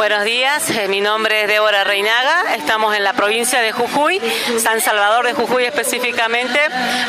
[0.00, 4.18] Buenos días, eh, mi nombre es Débora Reinaga, estamos en la provincia de Jujuy,
[4.58, 6.58] San Salvador de Jujuy específicamente,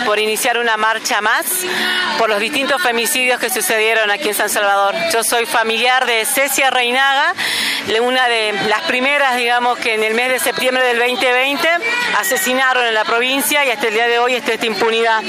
[0.06, 1.46] por iniciar una marcha más
[2.18, 4.94] por los distintos femicidios que sucedieron aquí en San Salvador.
[5.14, 7.34] Yo soy familiar de Cecia Reinaga,
[8.02, 11.70] una de las primeras, digamos, que en el mes de septiembre del 2020
[12.20, 15.24] asesinaron en la provincia y hasta el día de hoy está esta impunidad.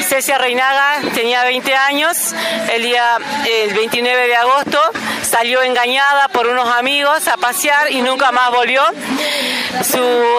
[0.00, 2.34] Cecia Reinaga tenía 20 años,
[2.72, 3.16] el día
[3.64, 4.80] el 29 de agosto
[5.24, 8.82] salió engañada por unos amigos a pasear y nunca más volvió.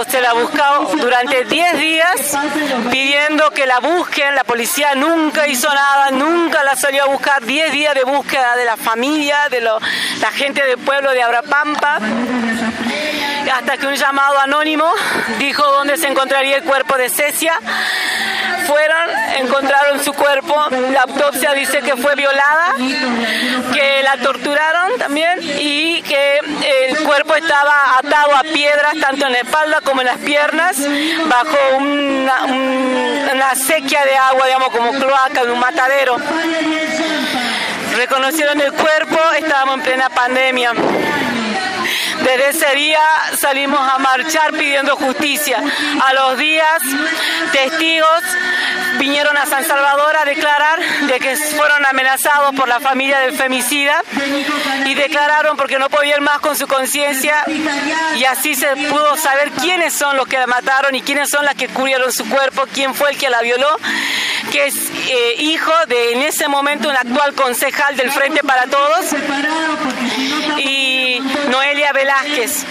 [0.07, 2.37] se la buscó durante 10 días
[2.91, 4.35] pidiendo que la busquen.
[4.35, 7.43] La policía nunca hizo nada, nunca la salió a buscar.
[7.43, 11.99] 10 días de búsqueda de la familia, de la gente del pueblo de Abrapampa
[13.51, 14.91] hasta que un llamado anónimo
[15.39, 17.59] dijo dónde se encontraría el cuerpo de Cecia.
[18.67, 20.55] Fueron, encontraron su cuerpo,
[20.91, 22.73] la autopsia dice que fue violada,
[23.73, 26.39] que la torturaron también y que
[26.89, 30.77] el cuerpo estaba atado a piedras tanto en la espalda como en las piernas,
[31.25, 36.17] bajo una, una sequía de agua, digamos como cloaca, de un matadero.
[37.95, 40.73] Reconocieron el cuerpo, estábamos en plena pandemia.
[42.25, 42.99] Desde ese día
[43.37, 45.61] salimos a marchar pidiendo justicia.
[46.03, 46.81] A los días,
[47.51, 48.23] testigos
[48.97, 54.01] vinieron a San Salvador a declarar de que fueron amenazados por la familia del femicida
[54.85, 57.43] y declararon porque no podían más con su conciencia
[58.15, 61.53] y así se pudo saber quiénes son los que la mataron y quiénes son las
[61.53, 63.77] que cubrieron su cuerpo, quién fue el que la violó,
[64.51, 64.75] que es
[65.09, 69.05] eh, hijo de en ese momento un actual concejal del Frente para Todos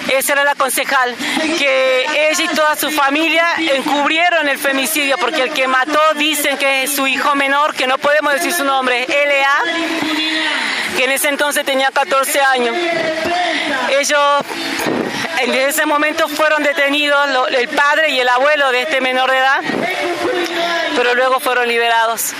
[0.08, 1.14] Esa era la concejal,
[1.58, 6.84] que ella y toda su familia encubrieron el femicidio porque el que mató dicen que
[6.84, 11.64] es su hijo menor, que no podemos decir su nombre, LA, que en ese entonces
[11.64, 12.76] tenía 14 años.
[13.98, 14.44] Ellos
[15.40, 19.60] en ese momento fueron detenidos el padre y el abuelo de este menor de edad,
[20.96, 22.34] pero luego fueron liberados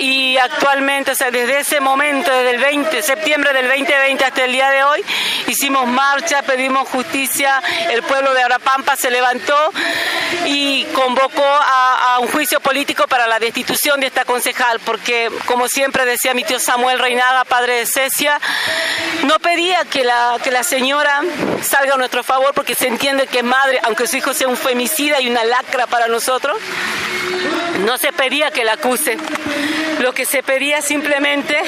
[0.00, 4.52] y actualmente, o sea, desde ese momento, desde el 20, septiembre del 2020 hasta el
[4.52, 5.04] día de hoy,
[5.48, 9.56] hicimos marcha, pedimos justicia, el pueblo de Arapampa se levantó
[10.46, 16.04] y convocó a, un juicio político para la destitución de esta concejal, porque como siempre
[16.04, 18.40] decía mi tío Samuel Reinaga, padre de Cecia,
[19.24, 21.22] no pedía que la, que la señora
[21.62, 25.20] salga a nuestro favor porque se entiende que madre, aunque su hijo sea un femicida
[25.20, 26.58] y una lacra para nosotros,
[27.84, 29.16] no se pedía que la acuse.
[30.00, 31.62] Lo que se pedía simplemente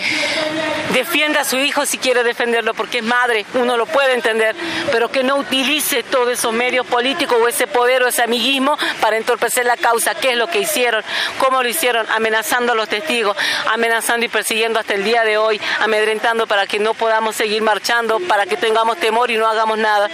[0.92, 4.54] defienda a su hijo si quiere defenderlo, porque es madre, uno lo puede entender,
[4.92, 9.16] pero que no utilice todos esos medios políticos o ese poder o ese amiguismo para
[9.16, 10.14] entorpecer la causa.
[10.14, 11.02] ¿Qué es lo que hicieron?
[11.38, 12.06] ¿Cómo lo hicieron?
[12.10, 13.36] Amenazando a los testigos,
[13.70, 18.20] amenazando y persiguiendo hasta el día de hoy, amedrentando para que no podamos seguir marchando,
[18.20, 20.08] para que tengamos temor y no hagamos nada.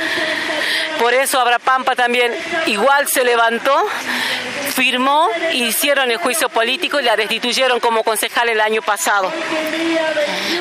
[1.01, 2.33] Por eso Pampa también
[2.67, 3.87] igual se levantó
[4.77, 9.33] firmó, hicieron el juicio político y la destituyeron como concejal el año pasado.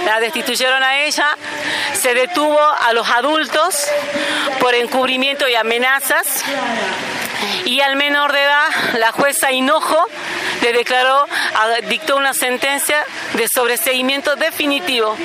[0.06, 1.38] La destituyeron a ella,
[1.94, 3.88] se detuvo a los adultos
[4.60, 6.44] por encubrimiento y amenazas
[7.66, 8.70] y al menor de edad
[9.00, 10.06] la jueza Hinojo
[10.62, 11.26] le declaró,
[11.90, 13.04] dictó una sentencia
[13.34, 15.16] de sobreseguimiento definitivo,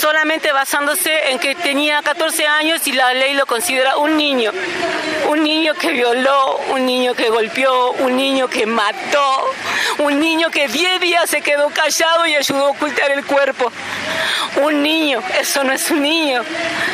[0.00, 4.52] solamente basándose en que tenía 14 años y la ley lo considera un niño,
[5.28, 9.50] un niño que violó, un niño que golpeó, un niño que mató,
[9.98, 13.72] un niño que 10 días se quedó callado y ayudó a ocultar el cuerpo.
[14.56, 16.42] Un niño, eso no es un niño,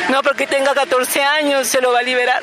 [0.07, 2.41] no porque tenga 14 años se lo va a liberar.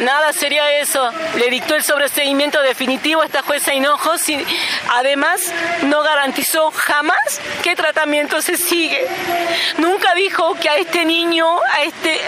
[0.00, 0.87] Nada sería eso.
[1.36, 4.38] Le dictó el sobreseguimiento definitivo a esta jueza Hinojos y
[4.94, 5.40] además
[5.82, 9.06] no garantizó jamás qué tratamiento se sigue.
[9.78, 12.20] Nunca dijo que a este niño, a este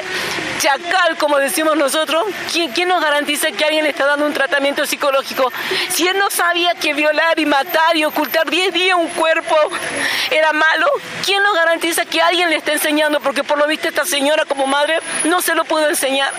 [0.60, 4.84] chacal, como decimos nosotros, ¿quién, ¿quién, nos garantiza que alguien le está dando un tratamiento
[4.84, 5.50] psicológico?
[5.88, 9.56] Si él no sabía que violar y matar y ocultar 10 días un cuerpo
[10.30, 10.86] era malo,
[11.24, 13.20] ¿quién nos garantiza que alguien le está enseñando?
[13.20, 16.30] Porque por lo visto esta señora como madre no se lo pudo enseñar.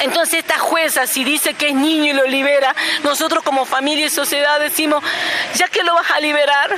[0.00, 2.74] Entonces esta jueza, si dice que es niño y lo libera,
[3.04, 5.04] nosotros como familia y sociedad decimos,
[5.54, 6.76] ya que lo vas a liberar,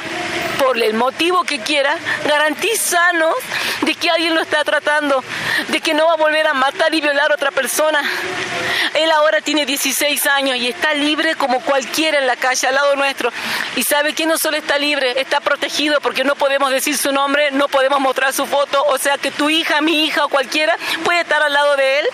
[0.64, 1.96] por el motivo que quiera,
[2.26, 3.34] garantízanos
[3.82, 5.22] de que alguien lo está tratando,
[5.68, 8.02] de que no va a volver a matar y violar a otra persona.
[8.94, 12.96] Él ahora tiene 16 años y está libre como cualquiera en la calle al lado
[12.96, 13.30] nuestro.
[13.76, 17.50] Y sabe que no solo está libre, está protegido porque no podemos decir su nombre,
[17.50, 18.82] no podemos mostrar su foto.
[18.86, 22.06] O sea que tu hija, mi hija o cualquiera puede estar al lado de él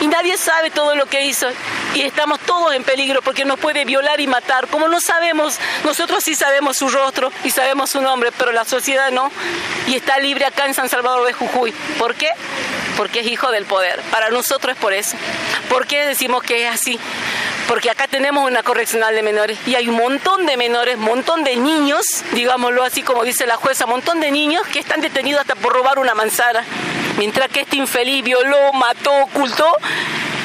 [0.00, 1.46] y nadie sabe todo lo que hizo.
[1.94, 4.66] y estamos todos en peligro porque nos puede violar y matar.
[4.66, 9.12] Como no sabemos, nosotros sí sabemos su rostro y sabemos su nombre, pero la sociedad
[9.12, 9.30] no.
[9.86, 11.72] Y está libre acá en San Salvador de Jujuy.
[11.98, 12.30] ¿Por qué?
[13.02, 14.00] Porque es hijo del poder.
[14.12, 15.16] Para nosotros es por eso.
[15.68, 17.00] ¿Por qué decimos que es así?
[17.66, 21.42] Porque acá tenemos una correccional de menores y hay un montón de menores, un montón
[21.42, 25.40] de niños, digámoslo así como dice la jueza, un montón de niños que están detenidos
[25.40, 26.64] hasta por robar una manzana.
[27.18, 29.76] Mientras que este infeliz violó, mató, ocultó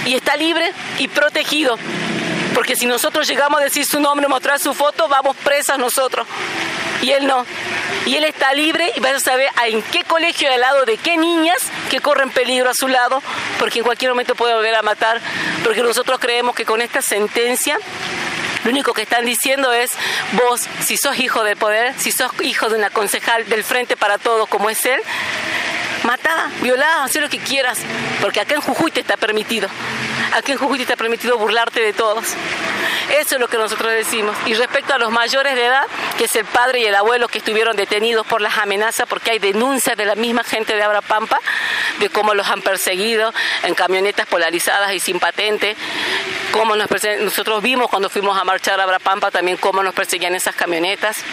[0.08, 1.78] y está libre y protegido.
[2.56, 6.26] Porque si nosotros llegamos a decir su nombre, mostrar su foto, vamos presas nosotros.
[7.04, 7.46] Y él no.
[8.08, 11.18] Y él está libre y vas a saber en qué colegio al lado de qué
[11.18, 11.58] niñas
[11.90, 13.22] que corren peligro a su lado,
[13.60, 15.20] porque en cualquier momento puede volver a matar.
[15.62, 17.78] Porque nosotros creemos que con esta sentencia
[18.64, 19.92] lo único que están diciendo es,
[20.32, 24.18] vos, si sos hijo del poder, si sos hijo de una concejal del Frente para
[24.18, 25.02] Todos como es él,
[26.04, 27.80] Mata, violá, haz lo que quieras,
[28.22, 29.68] porque acá en Jujuy te está permitido.
[30.34, 32.26] Aquí en Jujuy te está permitido burlarte de todos.
[33.20, 34.36] Eso es lo que nosotros decimos.
[34.46, 35.86] Y respecto a los mayores de edad,
[36.18, 39.40] que es el padre y el abuelo que estuvieron detenidos por las amenazas, porque hay
[39.40, 41.40] denuncias de la misma gente de Abrapampa,
[42.00, 45.76] de cómo los han perseguido en camionetas polarizadas y sin patente,
[46.52, 46.88] cómo nos
[47.20, 51.24] nosotros vimos cuando fuimos a marchar a Abrapampa también cómo nos perseguían esas camionetas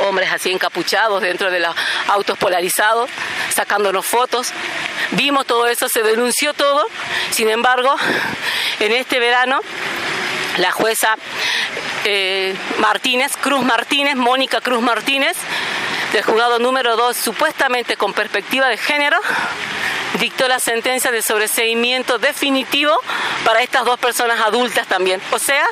[0.00, 1.74] hombres así encapuchados dentro de los
[2.08, 3.10] autos polarizados,
[3.50, 4.52] sacándonos fotos.
[5.12, 6.86] Vimos todo eso, se denunció todo.
[7.30, 7.94] Sin embargo,
[8.80, 9.60] en este verano,
[10.58, 11.16] la jueza
[12.04, 15.36] eh, Martínez, Cruz Martínez, Mónica Cruz Martínez,
[16.12, 19.18] del juzgado número 2, supuestamente con perspectiva de género,
[20.20, 22.92] dictó la sentencia de sobreseimiento definitivo
[23.44, 25.20] para estas dos personas adultas también.
[25.32, 25.64] O sea,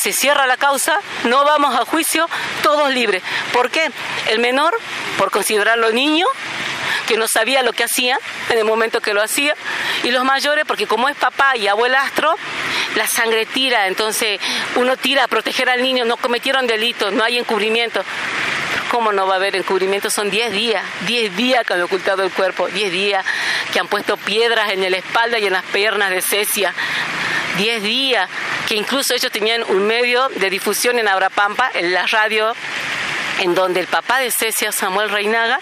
[0.00, 2.28] se cierra la causa, no vamos a juicio,
[2.62, 3.22] todos libres.
[3.52, 3.90] ¿Por qué?
[4.28, 4.76] El menor,
[5.18, 6.26] por considerarlo niño,
[7.06, 8.18] que no sabía lo que hacía
[8.50, 9.54] en el momento que lo hacía,
[10.06, 12.32] y los mayores, porque como es papá y abuelastro,
[12.94, 14.40] la sangre tira, entonces
[14.76, 18.04] uno tira a proteger al niño, no cometieron delitos, no hay encubrimiento.
[18.92, 20.08] ¿Cómo no va a haber encubrimiento?
[20.08, 23.26] Son 10 días, 10 días que han ocultado el cuerpo, 10 días
[23.72, 26.72] que han puesto piedras en la espalda y en las piernas de Cecia,
[27.58, 28.30] 10 días
[28.68, 32.54] que incluso ellos tenían un medio de difusión en Abrapampa, en la radio,
[33.40, 35.58] en donde el papá de Cecia, Samuel Reinaga,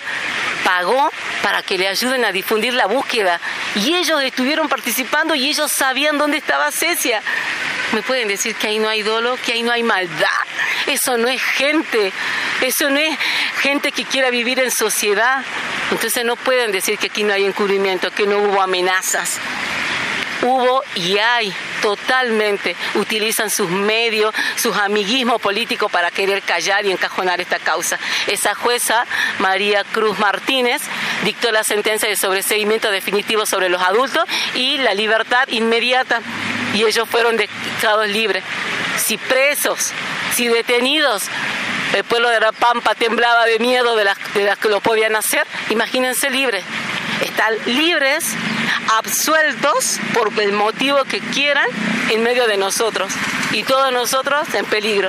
[0.64, 1.12] pagó
[1.42, 3.40] para que le ayuden a difundir la búsqueda.
[3.76, 7.22] Y ellos estuvieron participando y ellos sabían dónde estaba Cecia.
[7.92, 10.28] Me pueden decir que ahí no hay dolo, que ahí no hay maldad.
[10.86, 12.12] Eso no es gente.
[12.60, 13.16] Eso no es
[13.60, 15.44] gente que quiera vivir en sociedad.
[15.90, 19.38] Entonces no pueden decir que aquí no hay encubrimiento, que no hubo amenazas
[20.44, 21.52] hubo y hay
[21.82, 27.98] totalmente, utilizan sus medios, sus amiguismos políticos para querer callar y encajonar esta causa.
[28.26, 29.06] Esa jueza,
[29.38, 30.82] María Cruz Martínez,
[31.24, 34.24] dictó la sentencia de sobreseimiento definitivo sobre los adultos
[34.54, 36.20] y la libertad inmediata
[36.74, 38.44] y ellos fueron dejados libres.
[38.98, 39.92] Si presos,
[40.34, 41.24] si detenidos,
[41.94, 45.16] el pueblo de La Pampa temblaba de miedo de las, de las que lo podían
[45.16, 46.64] hacer, imagínense libres.
[47.22, 48.34] Están libres
[48.98, 51.66] absueltos por el motivo que quieran
[52.10, 53.12] en medio de nosotros
[53.52, 55.08] y todos nosotros en peligro.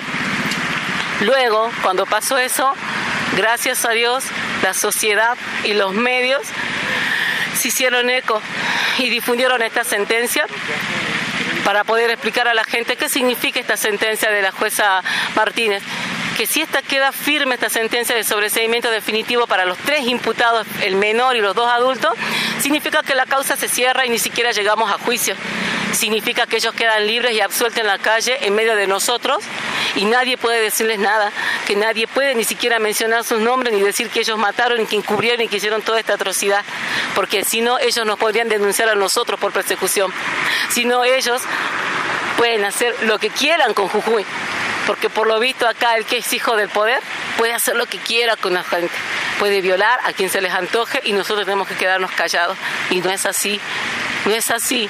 [1.22, 2.74] Luego, cuando pasó eso,
[3.36, 4.24] gracias a Dios,
[4.64, 6.42] la sociedad y los medios
[7.56, 8.42] se hicieron eco
[8.98, 10.46] y difundieron esta sentencia
[11.64, 15.02] para poder explicar a la gente qué significa esta sentencia de la jueza
[15.36, 15.82] Martínez
[16.36, 20.96] que si esta queda firme, esta sentencia de sobreseimiento definitivo para los tres imputados, el
[20.96, 22.14] menor y los dos adultos,
[22.60, 25.36] significa que la causa se cierra y ni siquiera llegamos a juicio.
[25.94, 29.44] Significa que ellos quedan libres y absueltos en la calle en medio de nosotros
[29.96, 31.32] y nadie puede decirles nada,
[31.66, 35.42] que nadie puede ni siquiera mencionar sus nombres ni decir que ellos mataron que encubrieron
[35.42, 36.66] y que hicieron toda esta atrocidad,
[37.16, 40.12] porque si no ellos nos podrían denunciar a nosotros por persecución.
[40.70, 41.42] Si no ellos
[42.38, 44.26] pueden hacer lo que quieran con Jujuy
[44.86, 47.02] porque por lo visto acá el que es hijo del poder
[47.38, 48.94] puede hacer lo que quiera con la gente,
[49.40, 52.58] puede violar a quien se les antoje y nosotros tenemos que quedarnos callados.
[52.90, 53.60] Y no es así,
[54.26, 54.90] no es así.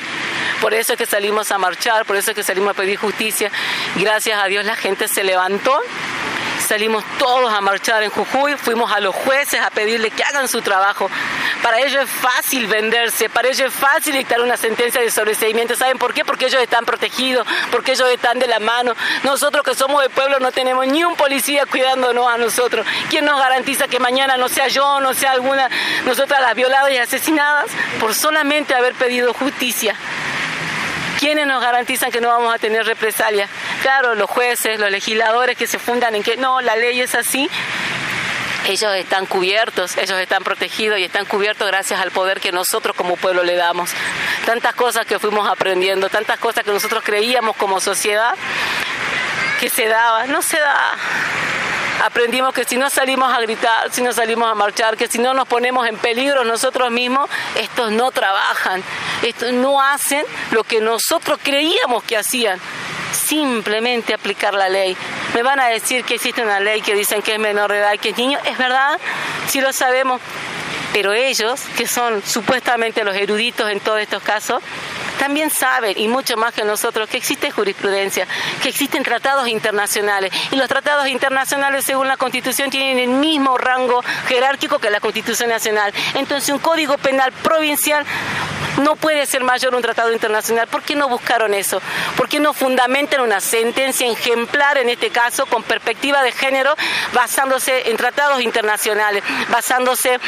[0.61, 3.51] Por eso es que salimos a marchar, por eso es que salimos a pedir justicia.
[3.95, 5.79] Gracias a Dios la gente se levantó
[6.65, 10.61] Salimos todos a marchar en Jujuy, fuimos a los jueces a pedirle que hagan su
[10.61, 11.09] trabajo.
[11.61, 15.75] Para ellos es fácil venderse, para ellos es fácil dictar una sentencia de sobreseimiento.
[15.75, 16.25] ¿Saben por qué?
[16.25, 18.95] Porque ellos están protegidos, porque ellos están de la mano.
[19.23, 22.85] Nosotros que somos del pueblo no tenemos ni un policía cuidándonos a nosotros.
[23.09, 25.69] ¿Quién nos garantiza que mañana no sea yo, no sea alguna,
[26.05, 27.65] nosotras las violadas y asesinadas
[27.99, 29.95] por solamente haber pedido justicia?
[31.25, 33.49] ¿Quiénes nos garantizan que no vamos a tener represalias?
[33.81, 37.49] Claro, los jueces, los legisladores que se fundan en que no, la ley es así.
[38.67, 43.15] ellos están cubiertos, ellos están protegidos y están cubiertos gracias al poder que nosotros como
[43.15, 43.89] pueblo le damos.
[44.45, 48.35] Tantas cosas que fuimos aprendiendo, tantas cosas que nosotros creíamos como sociedad
[49.59, 50.91] que se daba, no se da.
[52.05, 55.33] Aprendimos que si no salimos a gritar, si no salimos a marchar, que si no
[55.33, 58.83] nos ponemos en peligro nosotros mismos, estos no trabajan,
[59.29, 62.59] estos no hacen lo que nosotros creíamos que hacían
[63.15, 64.95] simplemente aplicar la ley.
[65.33, 67.97] Me van a decir que existe una ley que dicen que es menor de edad
[67.99, 68.39] que es niño.
[68.45, 68.99] Es verdad,
[69.47, 70.21] sí lo sabemos.
[70.95, 74.63] Pero ellos, que son supuestamente los eruditos en todos estos casos,
[75.19, 78.25] también saben, y mucho más que nosotros, que existe jurisprudencia,
[78.63, 80.31] que existen tratados internacionales.
[80.51, 85.49] Y los tratados internacionales, según la Constitución, tienen el mismo rango jerárquico que la Constitución
[85.49, 85.93] Nacional.
[86.13, 88.05] Entonces, un código penal provincial
[88.81, 90.67] no puede ser mayor un tratado internacional.
[90.67, 91.81] ¿Por qué no buscaron eso?
[92.15, 96.73] ¿Por qué no fundamentan una sentencia ejemplar, en este caso, con perspectiva de género,
[97.13, 100.21] basándose en tratados internacionales, basándose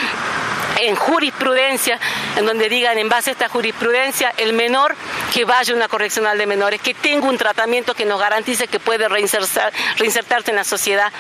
[0.79, 1.99] en jurisprudencia,
[2.35, 4.95] en donde digan en base a esta jurisprudencia, el menor
[5.33, 8.79] que vaya a una correccional de menores, que tenga un tratamiento que nos garantice que
[8.79, 11.11] puede reinsertarse en la sociedad,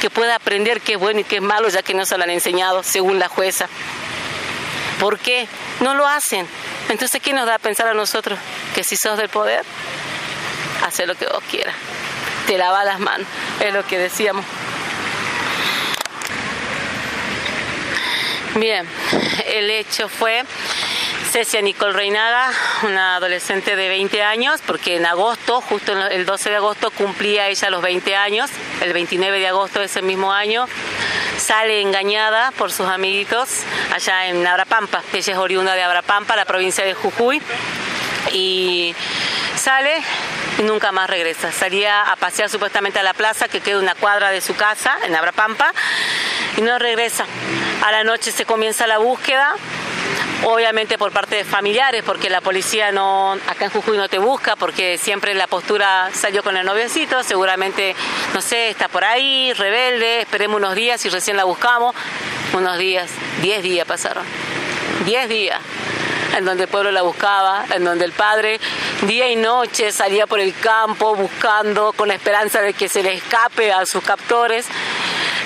[0.00, 2.24] que pueda aprender qué es bueno y qué es malo, ya que no se lo
[2.24, 3.68] han enseñado, según la jueza.
[4.98, 5.46] ¿Por qué?
[5.80, 6.46] No lo hacen.
[6.88, 8.38] Entonces, ¿qué nos da a pensar a nosotros?
[8.74, 9.62] Que si sos del poder,
[10.86, 11.74] hace lo que vos quieras.
[12.46, 13.26] Te lava las manos,
[13.60, 14.44] es lo que decíamos.
[18.56, 18.84] Bien,
[19.46, 20.42] el hecho fue
[21.30, 22.50] Cecia Nicole Reinaga,
[22.82, 27.70] una adolescente de 20 años, porque en agosto, justo el 12 de agosto, cumplía ella
[27.70, 30.66] los 20 años, el 29 de agosto de ese mismo año,
[31.38, 33.48] sale engañada por sus amiguitos
[33.94, 35.04] allá en Abrapampa.
[35.12, 37.40] Ella es oriunda de Abrapampa, la provincia de Jujuy,
[38.32, 38.96] y
[39.54, 40.02] sale
[40.60, 41.50] y nunca más regresa.
[41.50, 45.14] Salía a pasear supuestamente a la plaza que queda una cuadra de su casa en
[45.14, 45.72] Abrapampa
[46.56, 47.24] y no regresa.
[47.84, 49.54] A la noche se comienza la búsqueda,
[50.44, 54.56] obviamente por parte de familiares, porque la policía no acá en Jujuy no te busca,
[54.56, 57.94] porque siempre la postura salió con el noviocito, seguramente,
[58.34, 61.94] no sé, está por ahí, rebelde, esperemos unos días y recién la buscamos.
[62.52, 63.10] Unos días,
[63.42, 64.24] diez días pasaron.
[65.04, 65.60] Diez días
[66.36, 68.60] en donde el pueblo la buscaba, en donde el padre
[69.02, 73.14] día y noche salía por el campo buscando con la esperanza de que se le
[73.14, 74.66] escape a sus captores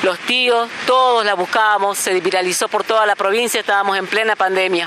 [0.02, 4.86] los tíos, todos la buscábamos, se viralizó por toda la provincia, estábamos en plena pandemia.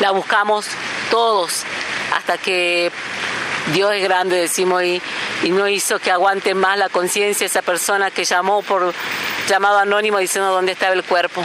[0.00, 0.66] La buscamos
[1.10, 1.64] todos
[2.14, 2.92] hasta que
[3.72, 5.00] Dios es grande, decimos, y,
[5.42, 8.92] y no hizo que aguante más la conciencia esa persona que llamó por
[9.48, 11.42] llamado anónimo diciendo dónde estaba el cuerpo.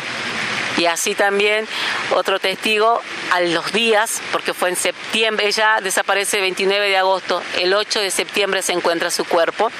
[0.77, 1.67] Y así también
[2.15, 3.01] otro testigo
[3.31, 7.99] a los días, porque fue en septiembre, ella desaparece el 29 de agosto, el 8
[7.99, 9.71] de septiembre se encuentra su cuerpo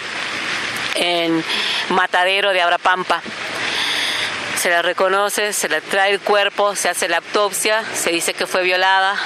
[0.96, 1.44] en
[1.90, 3.22] Matadero de Abrapampa.
[4.58, 8.48] Se la reconoce, se le trae el cuerpo, se hace la autopsia, se dice que
[8.48, 9.18] fue violada.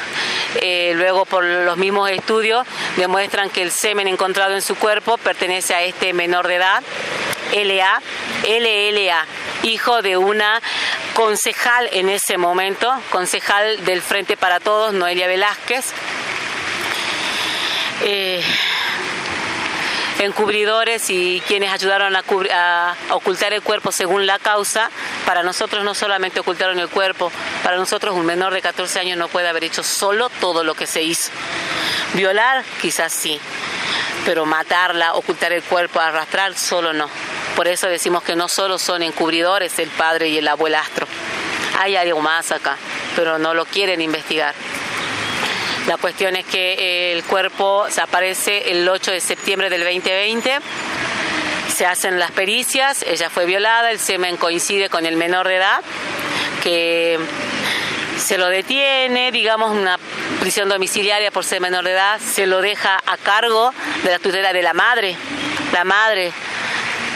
[0.62, 5.76] Eh, luego, por los mismos estudios, demuestran que el semen encontrado en su cuerpo pertenece
[5.76, 6.82] a este menor de edad,
[7.54, 8.02] LA,
[8.48, 9.26] LLA,
[9.64, 10.62] hijo de una
[11.18, 15.92] concejal en ese momento, concejal del Frente para Todos, Noelia Velázquez.
[18.04, 18.44] Eh,
[20.20, 24.92] encubridores y quienes ayudaron a, ocultar el cuerpo según la causa,
[25.26, 27.32] para nosotros no solamente ocultaron el cuerpo,
[27.64, 30.86] para nosotros un menor de 14 años no puede haber hecho solo todo lo que
[30.86, 31.32] se hizo.
[32.14, 33.40] Violar, quizás sí,
[34.24, 37.10] pero matarla, ocultar el cuerpo, arrastrar, solo no.
[37.58, 41.08] Por eso decimos que no solo son encubridores el padre y el abuelastro.
[41.80, 42.78] Hay algo más acá,
[43.16, 44.54] pero no lo quieren investigar.
[45.88, 50.60] La cuestión es que eh, el cuerpo aparece el 8 de septiembre del 2020
[51.76, 55.82] se hacen las pericias, ella fue violada, el semen coincide con el menor de edad,
[56.64, 57.20] que
[58.18, 60.00] se lo detiene, digamos, una
[60.40, 63.74] prisión domiciliaria por ser menor de edad, se lo deja a cargo
[64.04, 65.16] de la tutela de la madre,
[65.72, 66.34] la madre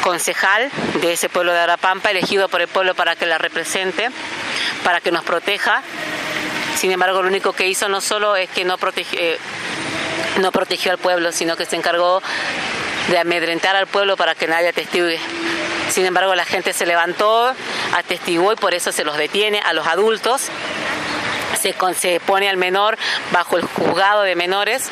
[0.02, 0.70] concejal
[1.02, 4.10] de ese pueblo de Arapampa, elegido por el pueblo para que la represente,
[4.84, 5.84] para que nos proteja
[6.82, 9.38] sin embargo, lo único que hizo no solo es que no, eh,
[10.52, 12.24] protegió al pueblo, sino que se encargó
[13.10, 15.20] de amedrentar al pueblo para que nadie atestigue.
[15.90, 17.54] Sin embargo, la gente se levantó,
[17.94, 20.48] atestiguó y por eso se los detiene a los adultos.
[21.62, 22.98] Se pone al menor
[23.32, 24.90] bajo el juzgado de menores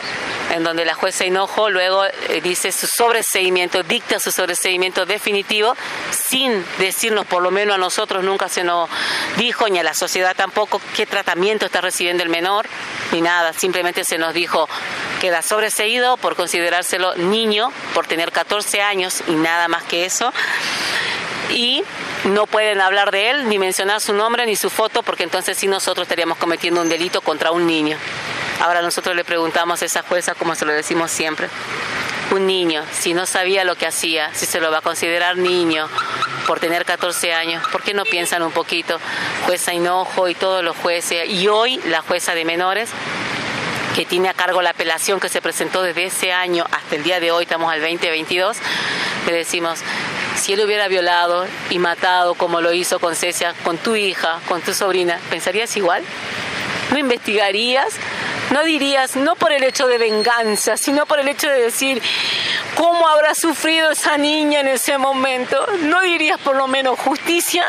[0.51, 5.75] en donde la jueza Hinojo luego eh, dice su sobreseimiento, dicta su sobreseimiento definitivo,
[6.11, 8.89] sin decirnos, por lo menos a nosotros nunca se nos
[9.37, 12.67] dijo, ni a la sociedad tampoco, qué tratamiento está recibiendo el menor,
[13.11, 14.67] ni nada, simplemente se nos dijo,
[15.21, 20.33] queda sobreseído por considerárselo niño, por tener 14 años y nada más que eso,
[21.49, 21.83] y
[22.25, 25.67] no pueden hablar de él, ni mencionar su nombre ni su foto, porque entonces sí
[25.67, 27.97] nosotros estaríamos cometiendo un delito contra un niño.
[28.59, 31.47] Ahora nosotros le preguntamos a esa jueza, como se lo decimos siempre,
[32.31, 35.87] un niño, si no sabía lo que hacía, si se lo va a considerar niño
[36.45, 38.99] por tener 14 años, ¿por qué no piensan un poquito?
[39.45, 42.89] Jueza Hinojo y todos los jueces, y hoy la jueza de menores,
[43.95, 47.19] que tiene a cargo la apelación que se presentó desde ese año hasta el día
[47.19, 48.57] de hoy, estamos al 2022,
[49.25, 49.79] le decimos,
[50.35, 54.61] si él hubiera violado y matado como lo hizo con Cecia, con tu hija, con
[54.61, 56.03] tu sobrina, ¿pensarías igual?
[56.91, 57.87] ¿No investigarías?
[58.51, 62.01] No dirías, no por el hecho de venganza, sino por el hecho de decir,
[62.75, 65.65] ¿cómo habrá sufrido esa niña en ese momento?
[65.83, 67.65] ¿No dirías por lo menos justicia?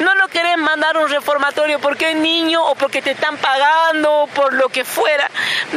[0.00, 4.28] No lo querés mandar a un reformatorio porque es niño o porque te están pagando
[4.34, 5.30] por lo que fuera.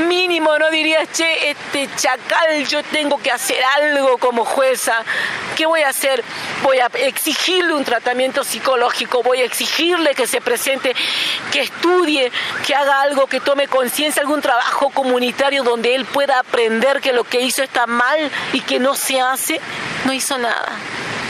[0.07, 5.03] Mínimo no dirías, che, este chacal, yo tengo que hacer algo como jueza.
[5.55, 6.23] ¿Qué voy a hacer?
[6.63, 10.95] Voy a exigirle un tratamiento psicológico, voy a exigirle que se presente,
[11.51, 12.31] que estudie,
[12.65, 17.23] que haga algo, que tome conciencia, algún trabajo comunitario donde él pueda aprender que lo
[17.23, 19.59] que hizo está mal y que no se hace.
[20.05, 20.77] No hizo nada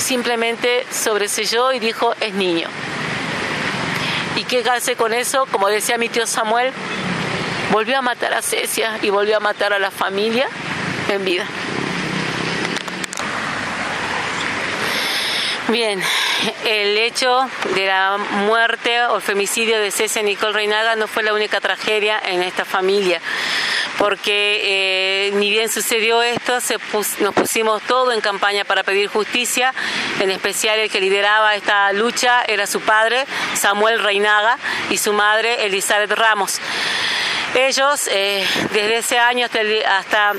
[0.02, 2.51] simplemente sobreselló y dijo es niño.
[4.36, 5.46] ¿Y qué hace con eso?
[5.52, 6.72] Como decía mi tío Samuel,
[7.72, 10.48] volvió a matar a Cecia y volvió a matar a la familia
[11.10, 11.46] en vida.
[15.68, 16.02] Bien,
[16.66, 21.34] el hecho de la muerte o el femicidio de Cecia Nicole Reinaga no fue la
[21.34, 23.22] única tragedia en esta familia
[24.02, 26.58] porque eh, ni bien sucedió esto,
[27.20, 29.76] nos pusimos todo en campaña para pedir justicia,
[30.20, 34.58] en especial el que lideraba esta lucha era su padre, Samuel Reinaga,
[34.90, 36.60] y su madre, Elizabeth Ramos.
[37.54, 38.44] Ellos, eh,
[38.74, 40.34] desde ese año hasta,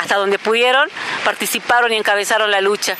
[0.00, 0.88] hasta, donde pudieron,
[1.24, 2.96] participaron y encabezaron la lucha.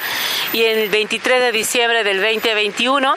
[0.52, 3.14] Y el 23 de diciembre del 2021,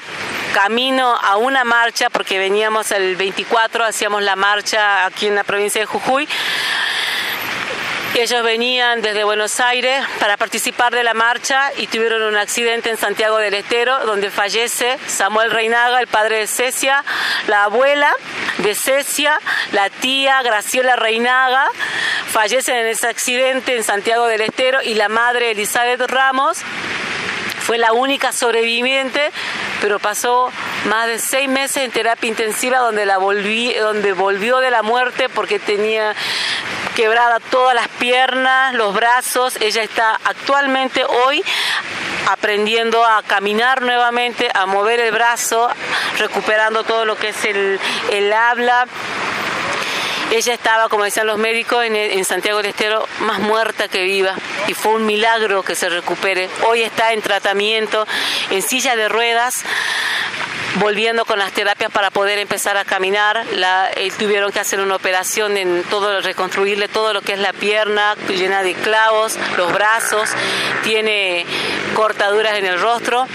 [0.53, 5.81] camino a una marcha, porque veníamos el 24, hacíamos la marcha aquí en la provincia
[5.81, 6.27] de Jujuy,
[8.13, 12.97] ellos venían desde Buenos Aires para participar de la marcha y tuvieron un accidente en
[12.97, 17.05] Santiago del Estero donde fallece Samuel Reinaga, el padre de Cecia,
[17.47, 18.11] la abuela
[18.57, 19.39] de Cecia,
[19.71, 21.69] la tía Graciela Reinaga,
[22.29, 26.57] fallecen en ese accidente en Santiago del Estero y la madre Elizabeth Ramos
[27.61, 29.31] fue la única sobreviviente,
[29.81, 30.51] pero pasó
[30.85, 35.27] más de seis meses en terapia intensiva donde, la volví, donde volvió de la muerte
[35.27, 36.15] porque tenía
[36.95, 39.57] quebrada todas las piernas, los brazos.
[39.59, 41.43] Ella está actualmente hoy
[42.29, 45.69] aprendiendo a caminar nuevamente, a mover el brazo,
[46.19, 47.79] recuperando todo lo que es el,
[48.11, 48.87] el habla.
[50.31, 54.33] Ella estaba, como decían los médicos, en, Santiago del Estero más muerta que viva
[54.67, 56.49] y fue un milagro que se recupere.
[56.67, 58.07] Hoy está en tratamiento,
[58.49, 59.65] en silla de ruedas
[60.75, 63.45] volviendo con las terapias para poder empezar a caminar.
[63.97, 68.15] Eh, tuvieron que hacer una operación en todo, reconstruirle todo lo que es la pierna
[68.29, 70.29] llena de clavos, los brazos,
[70.83, 71.45] tiene
[71.93, 73.27] cortaduras en el rostro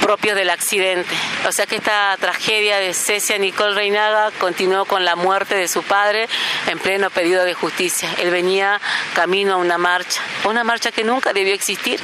[0.00, 1.14] propios del accidente.
[1.46, 5.82] O sea que esta tragedia de Cecia Nicole Reinaga continuó con la muerte de su
[5.82, 6.28] padre
[6.66, 8.08] en pleno periodo de justicia.
[8.18, 8.80] Él venía
[9.14, 12.00] camino a una marcha, una marcha que nunca debió existir,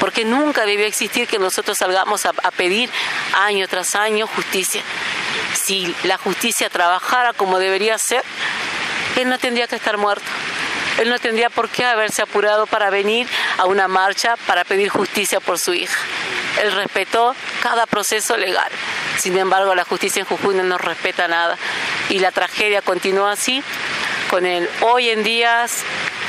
[0.00, 2.90] porque nunca debió existir que nosotros salgamos a pedir
[3.34, 4.82] año tras año justicia.
[5.54, 8.22] Si la justicia trabajara como debería ser,
[9.16, 10.26] él no tendría que estar muerto.
[10.98, 15.38] Él no tendría por qué haberse apurado para venir a una marcha para pedir justicia
[15.38, 15.98] por su hija.
[16.62, 18.70] Él respetó cada proceso legal.
[19.18, 21.56] Sin embargo, la justicia en Jujuy no respeta nada.
[22.08, 23.62] Y la tragedia continúa así,
[24.30, 25.66] con el hoy en día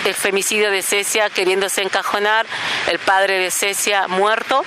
[0.05, 2.45] el femicidio de Cecia queriéndose encajonar,
[2.87, 4.63] el padre de Cecia muerto.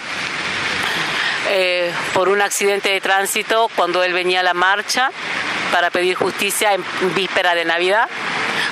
[1.48, 5.10] Eh, por un accidente de tránsito cuando él venía a la marcha
[5.72, 8.08] para pedir justicia en víspera de Navidad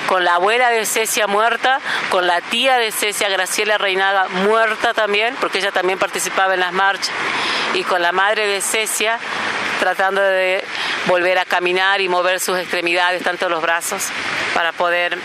[0.07, 1.81] con la abuela de Cecia muerta,
[2.11, 6.73] con la tía de Cecia, Graciela Reinaga, muerta también, porque ella también participaba en las
[6.73, 7.13] marchas,
[7.75, 9.19] y con la madre de Cecia
[9.79, 10.65] tratando de
[11.07, 14.09] volver a caminar y mover sus extremidades, tanto los brazos,
[14.53, 15.17] para poder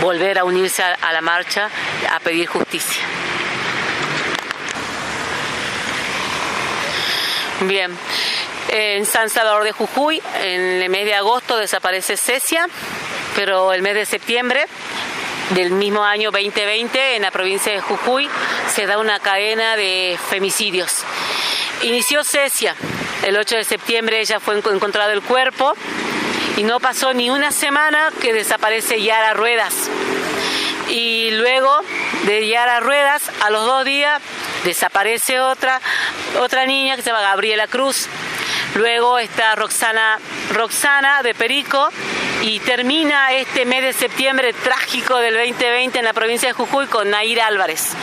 [0.00, 1.68] volver a unirse a, la marcha
[2.10, 3.02] a pedir justicia.
[7.62, 7.94] Bien,
[8.68, 12.66] en San Salvador de Jujuy, en el mes de agosto desaparece Cecia,
[13.36, 14.66] pero el mes de septiembre
[15.50, 18.30] del mismo año 2020 en la provincia de Jujuy
[18.74, 21.04] se da una cadena de femicidios.
[21.82, 22.74] Inició Cecia,
[23.24, 25.74] el 8 de septiembre ella fue encontrado el cuerpo
[26.56, 29.74] y no pasó ni una semana que desaparece Yara Ruedas.
[30.88, 31.70] Y luego
[32.24, 34.22] de Yara Ruedas, a los dos días
[34.64, 35.80] desaparece otra,
[36.40, 38.08] otra niña que se llama Gabriela Cruz.
[38.74, 40.18] Luego está Roxana,
[40.52, 41.88] Roxana de Perico
[42.42, 47.10] y termina este mes de septiembre trágico del 2020 en la provincia de Jujuy con
[47.10, 47.94] Nair Álvarez.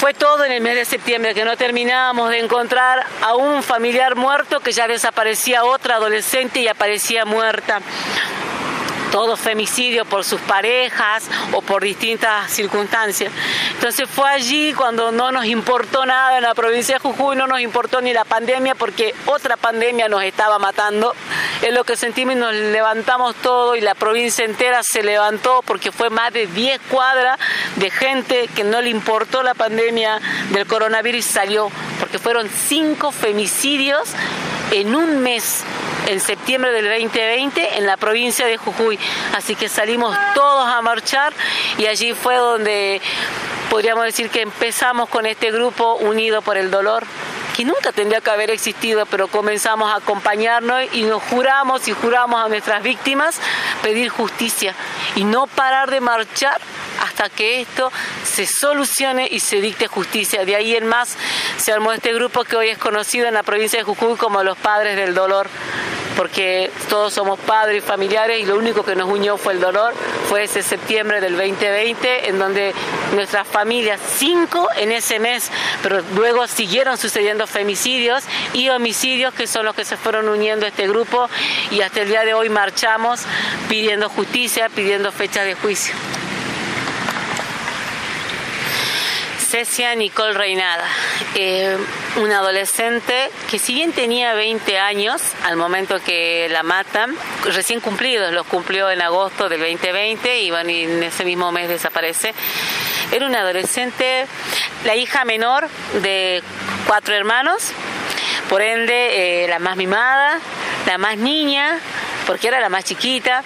[0.00, 4.14] Fue todo en el mes de septiembre que no terminábamos de encontrar a un familiar
[4.14, 7.80] muerto que ya desaparecía otra adolescente y aparecía muerta
[9.10, 13.32] todo femicidio por sus parejas o por distintas circunstancias.
[13.72, 17.60] Entonces fue allí cuando no nos importó nada en la provincia de Jujuy, no nos
[17.60, 21.14] importó ni la pandemia porque otra pandemia nos estaba matando.
[21.62, 25.92] Es lo que sentimos y nos levantamos todo y la provincia entera se levantó porque
[25.92, 27.38] fue más de 10 cuadras
[27.76, 33.10] de gente que no le importó la pandemia del coronavirus y salió porque fueron cinco
[33.12, 34.10] femicidios
[34.70, 35.64] en un mes
[36.08, 38.98] en septiembre del 2020 en la provincia de Jujuy.
[39.36, 41.32] Así que salimos todos a marchar
[41.76, 43.00] y allí fue donde
[43.70, 47.04] podríamos decir que empezamos con este grupo unido por el dolor
[47.58, 52.40] que nunca tendría que haber existido, pero comenzamos a acompañarnos y nos juramos y juramos
[52.44, 53.40] a nuestras víctimas
[53.82, 54.76] pedir justicia
[55.16, 56.60] y no parar de marchar
[57.02, 57.90] hasta que esto
[58.22, 60.44] se solucione y se dicte justicia.
[60.44, 61.16] De ahí en más
[61.56, 64.56] se armó este grupo que hoy es conocido en la provincia de Jujuy como los
[64.56, 65.48] Padres del Dolor
[66.18, 69.94] porque todos somos padres y familiares y lo único que nos unió fue el dolor,
[70.28, 72.74] fue ese septiembre del 2020 en donde
[73.14, 75.48] nuestras familias, cinco en ese mes,
[75.80, 80.70] pero luego siguieron sucediendo femicidios y homicidios que son los que se fueron uniendo a
[80.70, 81.30] este grupo
[81.70, 83.20] y hasta el día de hoy marchamos
[83.68, 85.94] pidiendo justicia, pidiendo fecha de juicio.
[89.48, 90.84] Cecia Nicole Reinada,
[91.34, 91.74] eh,
[92.16, 98.30] una adolescente que si bien tenía 20 años al momento que la matan, recién cumplidos,
[98.34, 102.34] los cumplió en agosto del 2020 y, en ese mismo mes desaparece,
[103.10, 104.26] era una adolescente,
[104.84, 105.66] la hija menor
[106.02, 106.42] de
[106.86, 107.72] cuatro hermanos,
[108.48, 110.40] por ende eh, la más mimada,
[110.86, 111.78] la más niña,
[112.26, 113.42] porque era la más chiquita.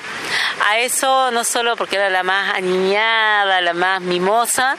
[0.68, 4.76] A eso no solo porque era la más aniñada, la más mimosa,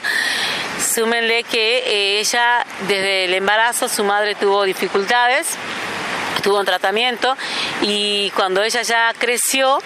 [0.78, 5.56] súmenle que eh, ella desde el embarazo su madre tuvo dificultades,
[6.36, 7.36] estuvo en tratamiento
[7.82, 9.78] y cuando ella ya creció,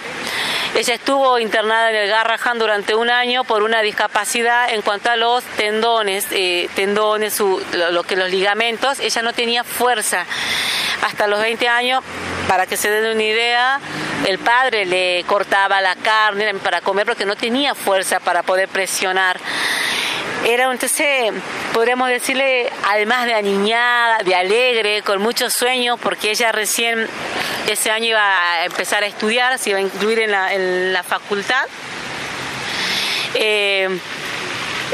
[0.75, 5.17] ella estuvo internada en el Garrahan durante un año por una discapacidad en cuanto a
[5.17, 10.25] los tendones, eh, tendones, lo, que los ligamentos, ella no tenía fuerza.
[11.03, 12.05] Hasta los 20 años,
[12.47, 13.81] para que se den una idea,
[14.27, 19.39] el padre le cortaba la carne para comer porque no tenía fuerza para poder presionar.
[20.45, 21.33] Era entonces,
[21.73, 27.09] podríamos decirle, además de aniñada, de alegre, con muchos sueños, porque ella recién
[27.69, 31.67] ese año iba a empezar a estudiar, se iba a incluir en la, facultad.
[33.35, 33.99] Eh,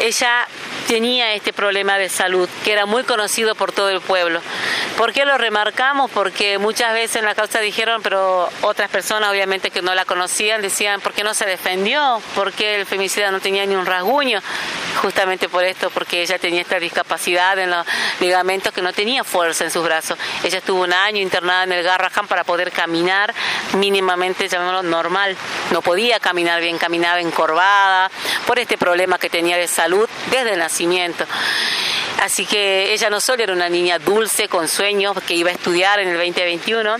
[0.01, 0.49] ella
[0.87, 4.41] tenía este problema de salud, que era muy conocido por todo el pueblo.
[4.97, 6.11] ¿Por qué lo remarcamos?
[6.11, 10.63] Porque muchas veces en la causa dijeron, pero otras personas obviamente que no la conocían
[10.63, 12.21] decían, ¿por qué no se defendió?
[12.35, 14.41] ¿Por qué el femicida no tenía ni un rasguño?
[15.03, 17.87] Justamente por esto, porque ella tenía esta discapacidad en los
[18.21, 20.19] ligamentos que no tenía fuerza en sus brazos.
[20.43, 23.35] Ella estuvo un año internada en el Garrahan para poder caminar
[23.75, 25.37] mínimamente, llamémoslo, normal.
[25.73, 28.11] No podía caminar bien, caminaba encorvada
[28.47, 30.63] por este problema que tenía de salud desde el
[32.23, 36.01] Así que ella no solo era una niña dulce, con sueños, que iba a estudiar
[36.01, 36.97] en el 2021,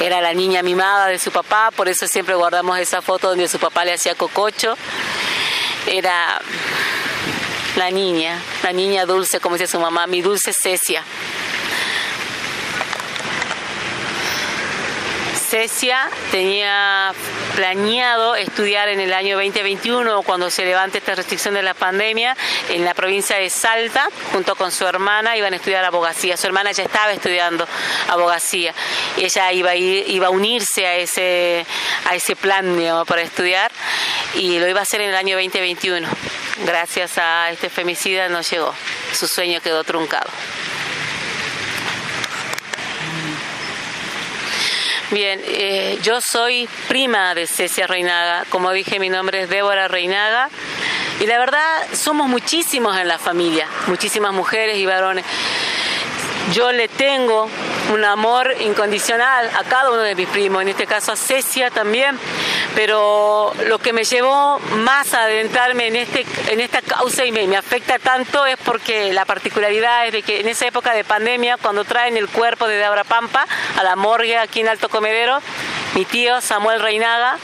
[0.00, 3.58] era la niña mimada de su papá, por eso siempre guardamos esa foto donde su
[3.58, 4.76] papá le hacía cococho.
[5.86, 6.40] Era
[7.76, 11.04] la niña, la niña dulce, como dice su mamá, mi dulce Cecia.
[15.50, 17.12] Cecia tenía
[17.56, 22.36] planeado estudiar en el año 2021, cuando se levante esta restricción de la pandemia,
[22.68, 26.36] en la provincia de Salta, junto con su hermana, iban a estudiar abogacía.
[26.36, 27.66] Su hermana ya estaba estudiando
[28.08, 28.72] abogacía.
[29.16, 31.66] Ella iba a, iba a unirse a ese,
[32.04, 33.72] a ese plan para estudiar
[34.34, 36.08] y lo iba a hacer en el año 2021.
[36.64, 38.72] Gracias a este femicida no llegó.
[39.12, 40.30] Su sueño quedó truncado.
[45.10, 48.44] Bien, eh, yo soy prima de Cecia Reinaga.
[48.48, 50.48] Como dije, mi nombre es Débora Reinaga.
[51.18, 55.24] Y la verdad, somos muchísimos en la familia, muchísimas mujeres y varones.
[56.54, 57.48] Yo le tengo
[57.92, 62.16] un amor incondicional a cada uno de mis primos, en este caso a Cecia también,
[62.74, 67.56] pero lo que me llevó más a adentrarme en, este, en esta causa y me,
[67.56, 71.84] afecta tanto es porque la particularidad es de que en esa época de pandemia, cuando
[71.84, 75.40] traen el cuerpo de Debra Pampa a la morgue aquí en Alto Comedero,
[75.94, 77.38] mi tío Samuel Reinaga,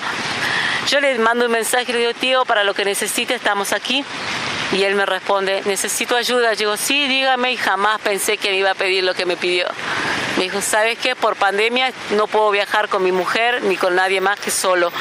[0.88, 4.04] Yo le mando un mensaje y le digo, tío, para lo que necesite estamos aquí.
[4.72, 6.52] Y él me responde, necesito ayuda.
[6.52, 9.37] Yo digo, sí, dígame, y jamás pensé que me iba a pedir lo que me
[9.37, 9.66] pidió.
[10.37, 11.16] Me dijo, ¿sabes qué?
[11.16, 14.92] Por pandemia no puedo viajar con mi mujer ni con nadie más que solo.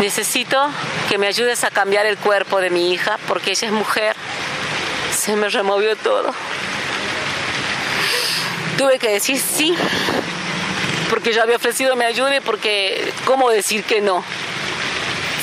[0.00, 0.70] Necesito
[1.08, 4.16] que me ayudes a cambiar el cuerpo de mi hija porque ella es mujer.
[5.12, 6.32] Se me removió todo.
[8.78, 9.74] Tuve que decir sí,
[11.10, 14.24] porque yo había ofrecido me ayude, porque ¿cómo decir que no?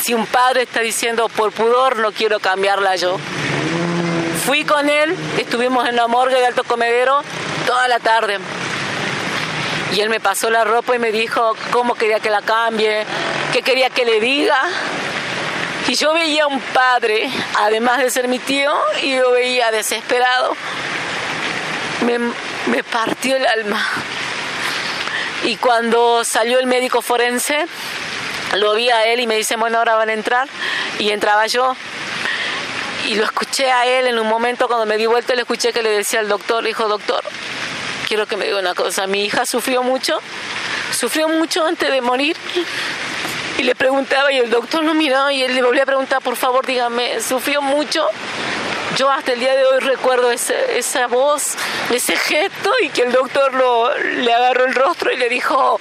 [0.01, 3.19] Si un padre está diciendo por pudor no quiero cambiarla yo.
[4.45, 7.21] Fui con él, estuvimos en la morgue de Alto Comedero
[7.67, 8.39] toda la tarde.
[9.93, 13.05] Y él me pasó la ropa y me dijo cómo quería que la cambie,
[13.53, 14.59] qué quería que le diga.
[15.87, 20.55] Y yo veía a un padre, además de ser mi tío, y yo veía desesperado.
[22.67, 23.85] Me partió el alma.
[25.43, 27.67] Y cuando salió el médico forense,
[28.57, 30.47] lo vi a él y me dice, bueno, ahora van a entrar.
[30.99, 31.75] Y entraba yo.
[33.07, 35.81] Y lo escuché a él en un momento cuando me di vuelta, le escuché que
[35.81, 37.23] le decía al doctor, dijo, doctor,
[38.07, 40.19] quiero que me diga una cosa, mi hija sufrió mucho,
[40.93, 42.37] sufrió mucho antes de morir.
[43.57, 46.35] Y le preguntaba y el doctor lo miraba y él le volvía a preguntar, por
[46.35, 48.07] favor, dígame, ¿sufrió mucho?
[48.97, 51.55] Yo hasta el día de hoy recuerdo esa voz,
[51.89, 55.79] ese gesto y que el doctor lo, le agarró el rostro y le dijo,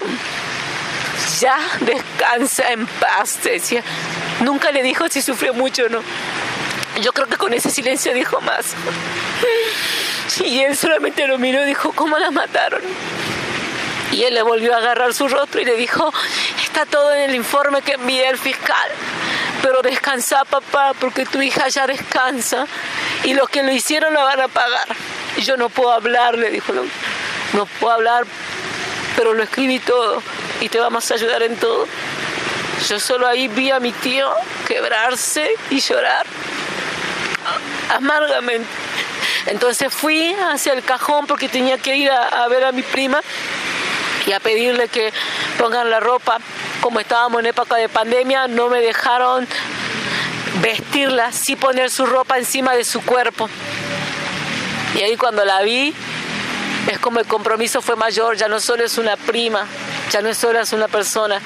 [1.41, 3.83] ya descansa en paz, decía.
[4.41, 6.03] Nunca le dijo si sufrió mucho o no.
[7.03, 8.75] Yo creo que con ese silencio dijo más.
[10.45, 12.83] Y él solamente lo miró y dijo, ¿cómo la mataron?
[14.13, 16.13] Y él le volvió a agarrar su rostro y le dijo,
[16.63, 18.91] está todo en el informe que envié el fiscal,
[19.63, 22.67] pero descansa papá porque tu hija ya descansa
[23.25, 24.89] y los que lo hicieron la van a pagar.
[25.37, 26.83] Y yo no puedo hablar, le dijo, no,
[27.53, 28.25] no puedo hablar,
[29.17, 30.23] pero lo escribí todo
[30.61, 31.87] y te vamos a ayudar en todo.
[32.89, 34.31] Yo solo ahí vi a mi tío
[34.67, 36.27] quebrarse y llorar
[37.91, 38.69] amargamente.
[39.47, 43.21] Entonces fui hacia el cajón porque tenía que ir a, ver a mi prima
[44.27, 45.13] y a pedirle que
[45.59, 46.39] pongan la ropa.
[46.81, 49.47] Como estábamos en época de pandemia, no me dejaron
[50.63, 53.49] vestirla, sí poner su ropa encima de su cuerpo.
[54.95, 55.95] Y ahí cuando la vi,
[56.91, 59.67] es como el compromiso fue mayor, ya no solo es una prima,
[60.11, 61.41] ya no solo es una persona.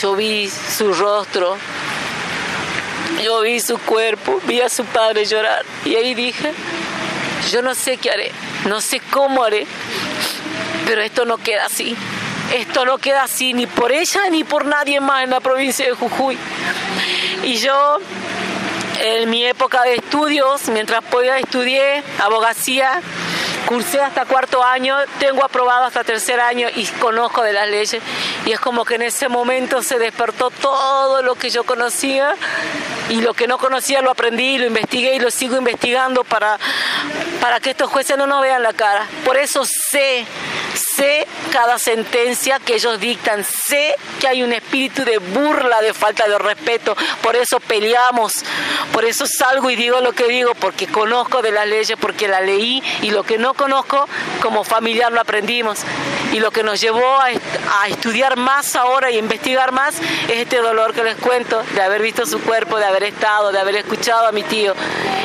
[0.00, 1.56] Yo vi su rostro,
[3.22, 6.52] yo vi su cuerpo, vi a su padre llorar y ahí dije,
[7.50, 8.32] yo no sé qué haré,
[8.66, 9.66] no sé cómo haré,
[10.86, 11.96] pero esto no queda así.
[12.52, 15.92] Esto no queda así ni por ella ni por nadie más en la provincia de
[15.92, 16.36] Jujuy.
[17.42, 17.98] Y yo,
[19.00, 23.00] en mi época de estudios, mientras podía estudié abogacía,
[23.66, 28.02] cursé hasta cuarto año, tengo aprobado hasta tercer año y conozco de las leyes.
[28.46, 32.34] Y es como que en ese momento se despertó todo lo que yo conocía
[33.10, 36.58] y lo que no conocía lo aprendí, lo investigué y lo sigo investigando para,
[37.40, 39.06] para que estos jueces no nos vean la cara.
[39.24, 40.24] Por eso sé,
[40.96, 46.26] sé cada sentencia que ellos dictan, sé que hay un espíritu de burla, de falta
[46.26, 48.32] de respeto, por eso peleamos,
[48.92, 52.40] por eso salgo y digo lo que digo, porque conozco de las leyes, porque la
[52.40, 54.08] leí y lo que no conozco
[54.40, 55.80] como familiar lo aprendimos.
[56.32, 59.94] Y lo que nos llevó a, a estudiar más ahora y investigar más
[60.28, 63.58] es este dolor que les cuento de haber visto su cuerpo, de haber estado, de
[63.58, 64.74] haber escuchado a mi tío.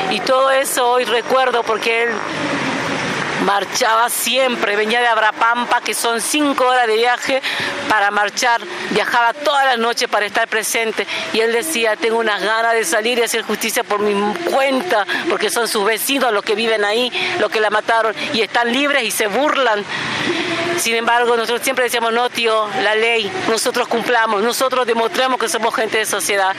[0.09, 2.09] Y todo eso hoy recuerdo porque él
[3.45, 7.41] marchaba siempre, venía de Abrapampa, que son cinco horas de viaje
[7.87, 12.73] para marchar, viajaba toda la noche para estar presente y él decía, tengo unas ganas
[12.73, 14.13] de salir y hacer justicia por mi
[14.49, 18.71] cuenta, porque son sus vecinos los que viven ahí, los que la mataron y están
[18.71, 19.83] libres y se burlan.
[20.77, 25.75] Sin embargo, nosotros siempre decíamos, no, tío, la ley, nosotros cumplamos, nosotros demostremos que somos
[25.75, 26.55] gente de sociedad.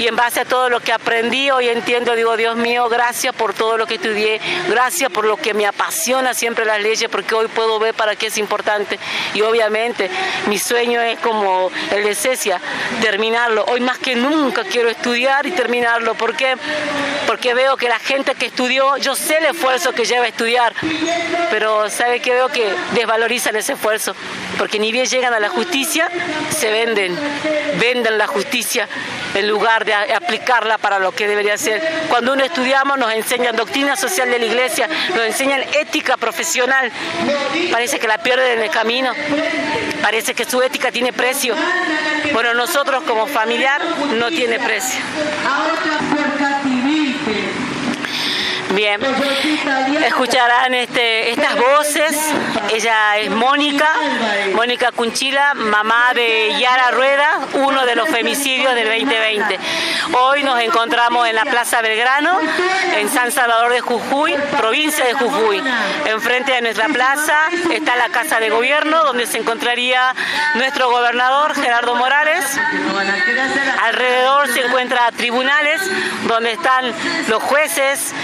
[0.00, 3.54] Y en base a todo lo que aprendí, hoy entiendo, digo, Dios mío, gracias por
[3.54, 6.03] todo lo que estudié, gracias por lo que me apasiona
[6.34, 8.98] siempre las leyes, porque hoy puedo ver para qué es importante.
[9.32, 10.10] Y obviamente,
[10.46, 12.60] mi sueño es como el de Cecia,
[13.00, 13.64] terminarlo.
[13.68, 16.14] Hoy más que nunca quiero estudiar y terminarlo.
[16.14, 16.56] ¿Por qué?
[17.26, 20.74] Porque veo que la gente que estudió, yo sé el esfuerzo que lleva a estudiar,
[21.50, 22.48] pero ¿sabe qué veo?
[22.48, 24.14] Que desvaloriza ese esfuerzo,
[24.58, 26.08] porque ni bien llegan a la justicia,
[26.50, 27.16] se venden,
[27.78, 28.88] venden la justicia
[29.34, 31.82] en lugar de aplicarla para lo que debería ser.
[32.08, 36.90] Cuando uno estudiamos nos enseñan doctrina social de la iglesia, nos enseñan ética profesional,
[37.70, 39.12] parece que la pierden en el camino,
[40.02, 41.54] parece que su ética tiene precio.
[42.32, 43.80] Bueno, nosotros como familiar
[44.16, 45.00] no tiene precio.
[48.74, 49.00] Bien,
[50.04, 52.16] escucharán este, estas voces.
[52.72, 53.88] Ella es Mónica,
[54.54, 59.58] Mónica Cunchila, mamá de Yara Rueda, uno de los femicidios del 2020.
[60.18, 62.40] Hoy nos encontramos en la Plaza Belgrano,
[62.96, 65.62] en San Salvador de Jujuy, provincia de Jujuy.
[66.06, 67.36] Enfrente de nuestra plaza
[67.72, 70.14] está la Casa de Gobierno, donde se encontraría
[70.54, 72.44] nuestro gobernador Gerardo Morales.
[73.82, 75.80] Alrededor se encuentran tribunales,
[76.26, 76.92] donde están
[77.28, 78.14] los jueces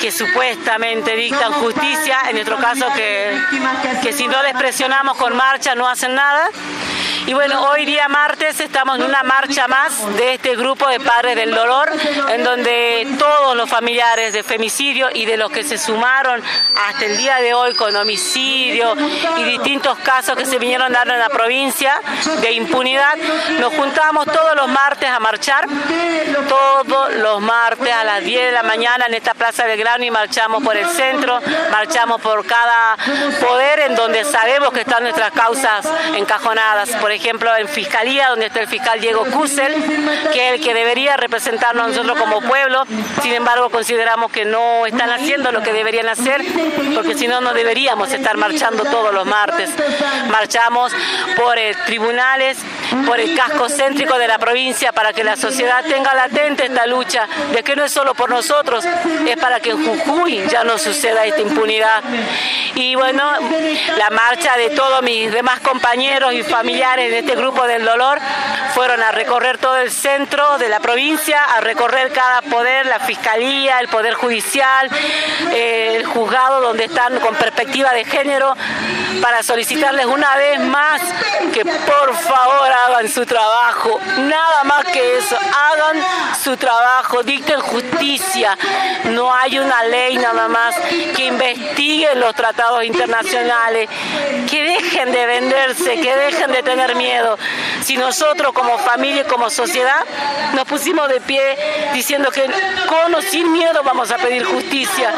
[0.00, 3.38] que supuestamente dictan justicia, en nuestro caso que,
[4.02, 6.50] que si no les presionamos con marcha no hacen nada.
[7.28, 11.36] Y bueno, hoy día martes estamos en una marcha más de este grupo de Padres
[11.36, 11.92] del Dolor,
[12.30, 16.42] en donde todos los familiares de femicidio y de los que se sumaron
[16.88, 18.94] hasta el día de hoy con homicidio
[19.36, 22.00] y distintos casos que se vinieron dando en la provincia
[22.40, 23.18] de impunidad,
[23.60, 25.66] nos juntamos todos los martes a marchar,
[26.48, 30.10] todos los martes a las 10 de la mañana en esta Plaza del Grano y
[30.10, 32.96] marchamos por el centro, marchamos por cada
[33.38, 36.88] poder en donde sabemos que están nuestras causas encajonadas.
[37.18, 39.74] Ejemplo, en Fiscalía, donde está el fiscal Diego Kusel,
[40.32, 42.84] que es el que debería representarnos a nosotros como pueblo.
[43.22, 46.42] Sin embargo, consideramos que no están haciendo lo que deberían hacer,
[46.94, 49.70] porque si no, no deberíamos estar marchando todos los martes.
[50.30, 50.92] Marchamos
[51.36, 52.58] por eh, tribunales,
[53.06, 57.26] por el casco céntrico de la provincia, para que la sociedad tenga latente esta lucha,
[57.52, 58.84] de que no es solo por nosotros,
[59.26, 62.02] es para que en Jujuy ya no suceda esta impunidad.
[62.74, 63.24] Y bueno,
[63.96, 68.18] la marcha de todos mis demás compañeros y familiares de este grupo del dolor
[68.74, 73.80] fueron a recorrer todo el centro de la provincia, a recorrer cada poder, la fiscalía,
[73.80, 74.90] el poder judicial,
[75.52, 78.54] eh, el juzgado donde están con perspectiva de género,
[79.20, 81.02] para solicitarles una vez más
[81.52, 86.02] que por favor hagan su trabajo, nada más que eso, hagan
[86.42, 88.56] su trabajo, dicten justicia,
[89.04, 90.76] no hay una ley nada más,
[91.16, 93.88] que investiguen los tratados internacionales,
[94.48, 97.38] que dejen de venderse, que dejen de tener miedo.
[97.82, 100.04] Si nosotros como familia y como sociedad
[100.54, 101.42] nos pusimos de pie
[101.92, 102.44] diciendo que
[102.86, 105.12] con o sin miedo vamos a pedir justicia,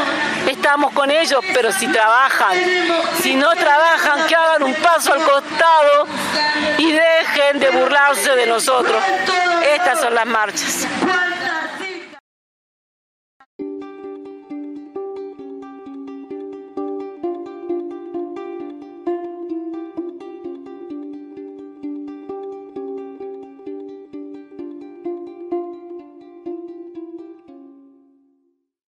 [0.48, 2.56] estamos con ellos, pero si trabajan,
[3.22, 6.06] si no trabajan, que hagan un paso al costado
[6.78, 9.00] y dejen de burlarse de nosotros.
[9.72, 10.87] Estas son las marchas.